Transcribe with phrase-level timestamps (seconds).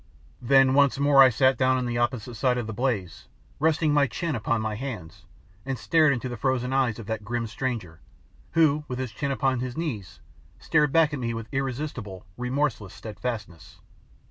[0.41, 3.27] Then once more I sat down on the opposite side of the blaze,
[3.59, 5.25] resting my chin upon my hands,
[5.63, 7.99] and stared into the frozen eyes of that grim stranger,
[8.53, 10.19] who, with his chin upon his knees,
[10.57, 13.77] stared back at me with irresistible, remorseless steadfastness.